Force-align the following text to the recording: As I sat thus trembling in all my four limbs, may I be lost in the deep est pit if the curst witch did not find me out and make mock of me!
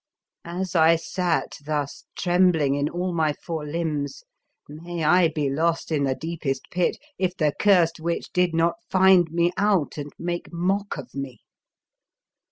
As 0.49 0.75
I 0.75 0.95
sat 0.95 1.59
thus 1.63 2.05
trembling 2.17 2.73
in 2.73 2.89
all 2.89 3.13
my 3.13 3.33
four 3.33 3.63
limbs, 3.63 4.23
may 4.67 5.03
I 5.03 5.27
be 5.27 5.47
lost 5.47 5.91
in 5.91 6.05
the 6.05 6.15
deep 6.15 6.43
est 6.43 6.71
pit 6.71 6.97
if 7.19 7.37
the 7.37 7.53
curst 7.59 7.99
witch 7.99 8.31
did 8.33 8.55
not 8.55 8.77
find 8.89 9.29
me 9.29 9.51
out 9.57 9.99
and 9.99 10.11
make 10.17 10.51
mock 10.51 10.97
of 10.97 11.13
me! 11.13 11.41